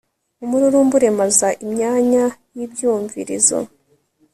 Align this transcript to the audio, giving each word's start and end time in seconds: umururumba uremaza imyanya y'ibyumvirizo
umururumba 0.43 0.93
uremaza 0.99 1.49
imyanya 1.65 2.25
y'ibyumvirizo 2.55 3.57